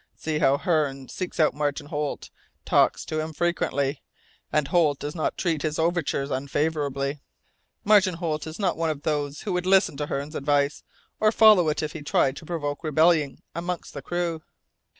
[0.15, 2.31] See how Hearne seeks out Martin Holt,
[2.65, 4.01] talks to him frequently,
[4.51, 7.19] and Holt does not treat his overtures unfavourably.''
[7.83, 10.81] "Martin Holt is not one of those who would listen to Hearne's advice,
[11.19, 14.41] or follow it if he tried to provoke rebellion amongst the crew."